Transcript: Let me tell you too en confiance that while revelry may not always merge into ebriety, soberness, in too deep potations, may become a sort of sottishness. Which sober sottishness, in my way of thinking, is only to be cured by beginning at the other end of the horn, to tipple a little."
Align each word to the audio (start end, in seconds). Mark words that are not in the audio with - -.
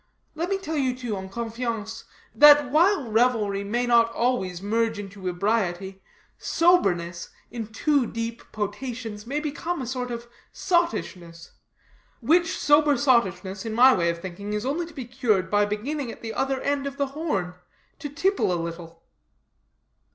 Let 0.33 0.49
me 0.49 0.57
tell 0.57 0.77
you 0.77 0.97
too 0.97 1.15
en 1.15 1.29
confiance 1.29 2.05
that 2.33 2.71
while 2.71 3.07
revelry 3.11 3.63
may 3.63 3.85
not 3.85 4.11
always 4.13 4.59
merge 4.59 4.97
into 4.97 5.21
ebriety, 5.27 6.01
soberness, 6.39 7.29
in 7.51 7.67
too 7.67 8.07
deep 8.07 8.41
potations, 8.51 9.27
may 9.27 9.39
become 9.39 9.79
a 9.79 9.85
sort 9.85 10.09
of 10.09 10.27
sottishness. 10.51 11.51
Which 12.19 12.57
sober 12.57 12.97
sottishness, 12.97 13.63
in 13.63 13.73
my 13.75 13.93
way 13.93 14.09
of 14.09 14.17
thinking, 14.19 14.53
is 14.53 14.65
only 14.65 14.87
to 14.87 14.93
be 14.95 15.05
cured 15.05 15.51
by 15.51 15.65
beginning 15.65 16.11
at 16.11 16.21
the 16.23 16.33
other 16.33 16.59
end 16.61 16.87
of 16.87 16.97
the 16.97 17.09
horn, 17.13 17.53
to 17.99 18.09
tipple 18.09 18.51
a 18.51 18.57
little." 18.59 19.03